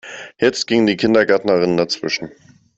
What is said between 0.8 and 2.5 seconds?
die Kindergärtnerin dazwischen.